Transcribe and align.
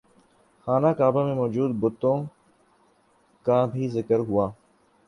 خانہ 0.67 0.91
کعبہ 0.97 1.21
میں 1.25 1.35
موجود 1.35 1.71
بتوں 1.81 2.17
کا 3.45 3.63
بھی 3.65 3.87
ذکر 3.89 4.19
ہوا 4.21 4.49